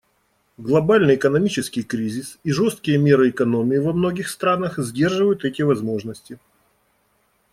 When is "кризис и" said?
1.83-2.51